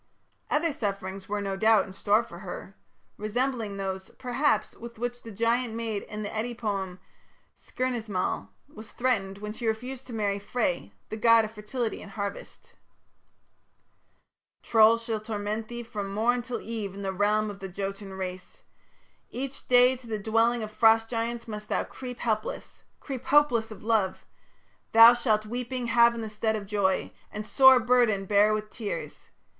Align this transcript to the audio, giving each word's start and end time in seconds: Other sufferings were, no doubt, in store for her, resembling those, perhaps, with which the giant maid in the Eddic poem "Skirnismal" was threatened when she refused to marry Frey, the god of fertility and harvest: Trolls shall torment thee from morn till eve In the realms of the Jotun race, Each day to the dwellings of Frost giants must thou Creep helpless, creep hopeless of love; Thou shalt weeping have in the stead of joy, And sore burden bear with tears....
Other 0.49 0.73
sufferings 0.73 1.29
were, 1.29 1.41
no 1.41 1.55
doubt, 1.55 1.85
in 1.85 1.93
store 1.93 2.23
for 2.23 2.39
her, 2.39 2.75
resembling 3.17 3.77
those, 3.77 4.09
perhaps, 4.17 4.75
with 4.75 4.97
which 4.97 5.21
the 5.21 5.29
giant 5.29 5.75
maid 5.75 6.01
in 6.01 6.23
the 6.23 6.29
Eddic 6.35 6.57
poem 6.57 6.99
"Skirnismal" 7.55 8.49
was 8.67 8.89
threatened 8.93 9.37
when 9.37 9.53
she 9.53 9.67
refused 9.67 10.07
to 10.07 10.13
marry 10.13 10.39
Frey, 10.39 10.91
the 11.09 11.17
god 11.17 11.45
of 11.45 11.51
fertility 11.51 12.01
and 12.01 12.13
harvest: 12.13 12.73
Trolls 14.63 15.03
shall 15.03 15.19
torment 15.19 15.67
thee 15.67 15.83
from 15.83 16.11
morn 16.11 16.41
till 16.41 16.59
eve 16.61 16.95
In 16.95 17.03
the 17.03 17.13
realms 17.13 17.51
of 17.51 17.59
the 17.59 17.69
Jotun 17.69 18.13
race, 18.15 18.63
Each 19.29 19.67
day 19.67 19.95
to 19.97 20.07
the 20.07 20.17
dwellings 20.17 20.63
of 20.63 20.71
Frost 20.71 21.11
giants 21.11 21.47
must 21.47 21.69
thou 21.69 21.83
Creep 21.83 22.17
helpless, 22.21 22.81
creep 22.99 23.25
hopeless 23.25 23.69
of 23.69 23.83
love; 23.83 24.25
Thou 24.93 25.13
shalt 25.13 25.45
weeping 25.45 25.85
have 25.85 26.15
in 26.15 26.21
the 26.21 26.29
stead 26.31 26.55
of 26.55 26.65
joy, 26.65 27.13
And 27.31 27.45
sore 27.45 27.79
burden 27.79 28.25
bear 28.25 28.51
with 28.51 28.71
tears.... 28.71 29.29